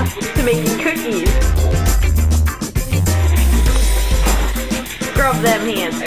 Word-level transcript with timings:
first 0.00 0.34
to 0.34 0.42
making 0.42 0.78
cookies. 0.78 1.30
Scrub 5.10 5.36
them 5.42 5.66
hands. 5.66 6.02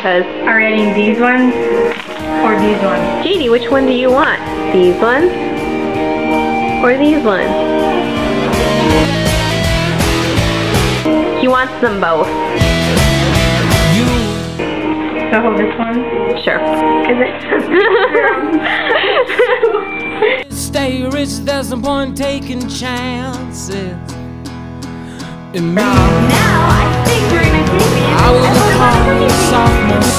Because 0.00 0.24
Are 0.46 0.56
we 0.56 0.64
adding 0.64 0.94
these 0.94 1.18
ones 1.20 1.52
or 2.42 2.58
these 2.58 2.82
ones? 2.82 3.22
Katie, 3.22 3.48
which 3.50 3.70
one 3.70 3.86
do 3.86 3.92
you 3.92 4.10
want? 4.10 4.40
These 4.72 4.96
ones 5.00 5.30
or 6.82 6.96
these 6.96 7.22
ones? 7.22 7.79
He 11.70 11.76
wants 11.76 11.82
them 11.82 12.00
both. 12.00 12.26
You 13.94 14.06
So 15.30 15.40
hold 15.40 15.58
this 15.58 15.78
one. 15.78 15.98
Sure. 16.42 16.60
Is 17.10 17.18
it? 20.46 20.52
stay 20.52 21.02
rich, 21.02 21.30
there's 21.44 21.70
no 21.70 21.80
point 21.80 22.16
taking 22.16 22.68
chances. 22.68 23.96
In 25.52 25.74
me, 25.74 25.82
now 25.82 26.68
I 26.70 27.04
think 27.06 27.30
we're 27.30 27.44
gonna 27.44 27.66
take 27.66 28.00
I 28.18 28.30
was 28.38 28.56
a 29.22 29.34
sophomore 29.50 30.09